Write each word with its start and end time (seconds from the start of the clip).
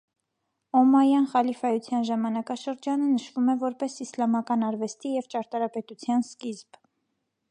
Օմայյան 0.77 1.27
խալիֆայության 1.33 2.07
ժամանակաշրջանը 2.07 3.11
նշվում 3.11 3.53
է 3.55 3.57
որպես 3.65 3.99
իսլամական 4.07 4.67
արվեստի 4.71 5.15
և 5.19 5.31
ճարտարապետության 5.35 6.29
սկիզբ։ 6.31 6.83